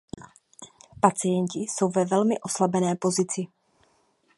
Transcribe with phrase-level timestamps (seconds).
[1.01, 3.47] Pacienti jsou ve velmi oslabené pozici.